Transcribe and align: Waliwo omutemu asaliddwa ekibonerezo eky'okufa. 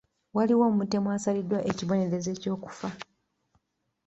Waliwo 0.35 0.63
omutemu 0.71 1.07
asaliddwa 1.15 1.59
ekibonerezo 1.71 2.29
eky'okufa. 2.35 2.89